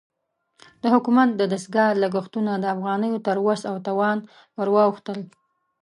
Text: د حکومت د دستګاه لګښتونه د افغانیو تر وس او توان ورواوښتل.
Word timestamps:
د 0.81 0.83
حکومت 0.93 1.29
د 1.35 1.41
دستګاه 1.51 1.99
لګښتونه 2.03 2.51
د 2.57 2.65
افغانیو 2.75 3.23
تر 3.27 3.37
وس 3.45 3.61
او 3.71 3.75
توان 3.87 4.17
ورواوښتل. 4.57 5.19